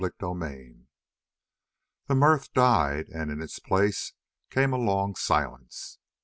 [0.03, 0.87] CHAPTER 14
[2.07, 4.13] The mirth died and in its place
[4.49, 5.99] came a long silence.